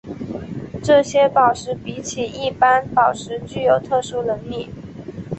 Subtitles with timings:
[0.83, 4.67] 这些宝石比起一般宝石具有特殊能力。